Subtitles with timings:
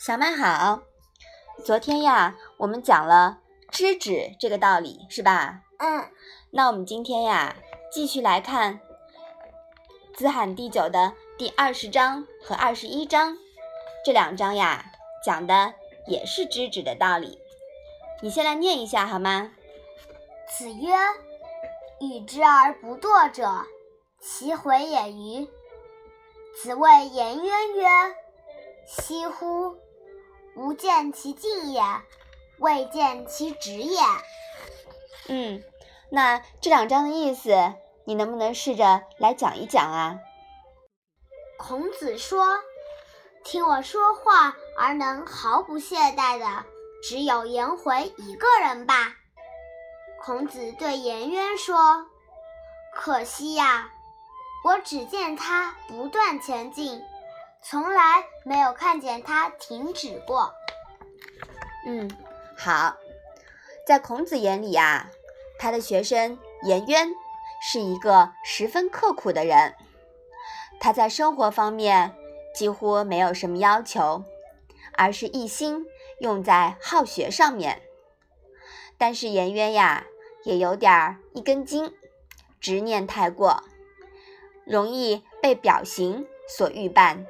[0.00, 0.80] 小麦好，
[1.62, 3.40] 昨天呀，我们讲了
[3.70, 5.60] 知止这个道理，是吧？
[5.76, 6.10] 嗯。
[6.52, 7.54] 那我们今天呀，
[7.92, 8.80] 继续来看
[10.16, 13.36] 《子罕第九》的第二十章和二十一章，
[14.02, 14.86] 这两章呀，
[15.22, 15.74] 讲的
[16.06, 17.38] 也是知止的道理。
[18.22, 19.52] 你先来念一下好吗？
[20.48, 20.94] 子曰
[22.00, 23.66] ：“与之而不惰者，
[24.18, 25.46] 其回也与？”
[26.56, 27.86] 子谓颜渊曰
[28.88, 29.76] ：“惜乎！”
[30.56, 31.82] 吾见其进也，
[32.58, 34.00] 未见其止也。
[35.28, 35.62] 嗯，
[36.10, 40.18] 那这两章的意思，你能不能试着来讲一讲啊？
[41.58, 42.58] 孔子说
[43.44, 46.64] ：“听我说话而能毫不懈怠的，
[47.02, 49.14] 只有颜回一个人吧。”
[50.22, 52.06] 孔子对颜渊说
[52.94, 53.90] ：“可惜呀，
[54.64, 57.02] 我只见他不断前进。”
[57.62, 60.52] 从来没有看见他停止过。
[61.86, 62.10] 嗯，
[62.56, 62.96] 好，
[63.86, 65.10] 在孔子眼里啊，
[65.58, 67.08] 他的学生颜渊
[67.60, 69.74] 是一个十分刻苦的人。
[70.80, 72.14] 他在生活方面
[72.54, 74.24] 几乎没有什么要求，
[74.96, 75.84] 而是一心
[76.20, 77.82] 用在好学上面。
[78.96, 80.06] 但是颜渊呀，
[80.44, 81.94] 也有点儿一根筋，
[82.60, 83.62] 执念太过，
[84.64, 87.26] 容易被表形所预绊。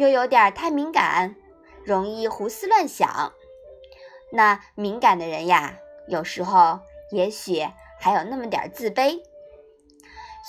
[0.00, 1.36] 又有点太敏感，
[1.84, 3.34] 容易胡思乱想。
[4.32, 5.76] 那敏感的人呀，
[6.08, 9.20] 有时候也许还有那么点自卑。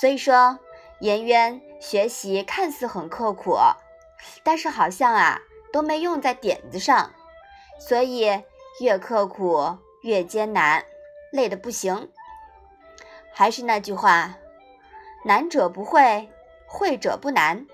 [0.00, 0.58] 所以说，
[1.00, 3.58] 颜渊学习看似很刻苦，
[4.42, 5.38] 但是好像啊
[5.70, 7.12] 都没用在点子上，
[7.78, 8.42] 所以
[8.80, 10.82] 越刻苦越艰难，
[11.30, 12.10] 累得不行。
[13.34, 14.38] 还是那句话，
[15.26, 16.30] 难者不会，
[16.66, 17.66] 会者不难。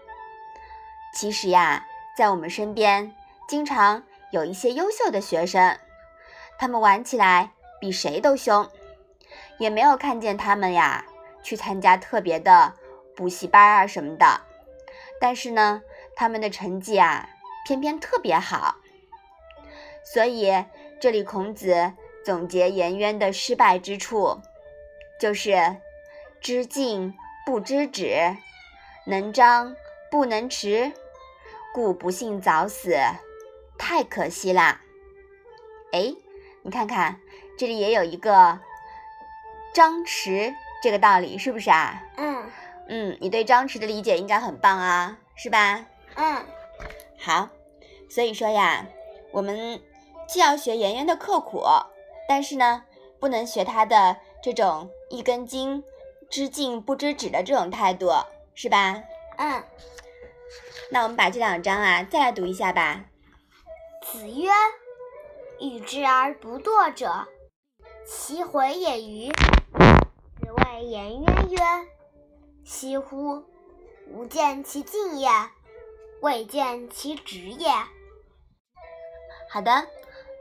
[1.12, 1.84] 其实呀，
[2.17, 3.14] 在我们身边，
[3.48, 5.78] 经常有一些优秀的学生，
[6.58, 8.69] 他们玩起来比谁都凶，
[9.58, 11.05] 也没有看见他们呀
[11.42, 12.74] 去参加特别的
[13.17, 14.42] 补习班啊什么的。
[15.20, 15.83] 但是呢，
[16.14, 17.29] 他们的成绩啊
[17.67, 18.77] 偏偏特别好。
[20.05, 20.64] 所以
[21.01, 21.92] 这里孔子
[22.24, 24.41] 总结颜渊的失败之处，
[25.18, 25.77] 就是
[26.41, 27.14] 知进
[27.45, 28.36] 不知止，
[29.07, 29.74] 能张。
[30.11, 30.92] 不能迟，
[31.74, 32.96] 故不幸早死，
[33.77, 34.80] 太可惜啦！
[35.92, 36.14] 哎，
[36.63, 37.20] 你看看，
[37.58, 38.58] 这里也有一个
[39.74, 42.02] 张弛这个道理，是不是啊？
[42.17, 42.51] 嗯
[42.89, 45.85] 嗯，你对张弛的理解应该很棒啊，是吧？
[46.14, 46.42] 嗯，
[47.18, 47.51] 好，
[48.08, 48.86] 所以说呀，
[49.30, 49.79] 我们
[50.27, 51.63] 既要学圆圆的刻苦，
[52.27, 52.85] 但是呢，
[53.20, 55.85] 不能学他的这种一根筋、
[56.30, 58.11] 知进不知止的这种态度，
[58.55, 59.02] 是吧？
[59.38, 59.64] 嗯。
[60.90, 63.04] 那我们把这两章啊再来读一下吧。
[64.02, 64.48] 子曰
[65.60, 67.26] ：“与之而不惰者，
[68.06, 69.28] 其回也与？”
[70.40, 71.58] 子谓颜渊曰
[72.64, 73.44] ：“奚乎！
[74.10, 75.28] 吾见其进也，
[76.22, 77.68] 未见其止也。”
[79.52, 79.86] 好的，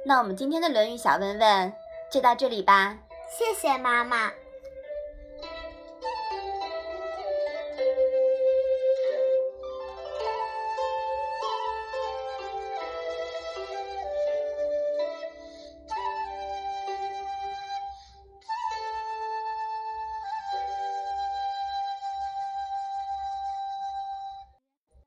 [0.06, 1.74] 那我们今天的《论语》小问问
[2.10, 2.98] 就到这里吧。
[3.30, 4.32] 谢谢妈妈。